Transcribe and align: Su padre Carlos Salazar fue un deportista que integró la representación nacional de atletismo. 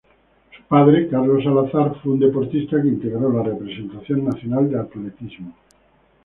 Su 0.57 0.63
padre 0.63 1.09
Carlos 1.09 1.43
Salazar 1.43 1.93
fue 2.01 2.13
un 2.13 2.19
deportista 2.19 2.81
que 2.81 2.87
integró 2.87 3.31
la 3.31 3.43
representación 3.43 4.25
nacional 4.25 4.67
de 4.67 4.79
atletismo. 4.79 5.53